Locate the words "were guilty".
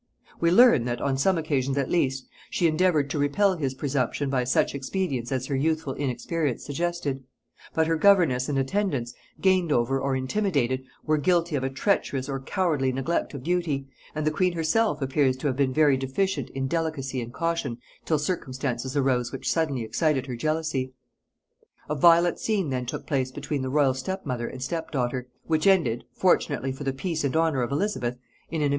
11.05-11.55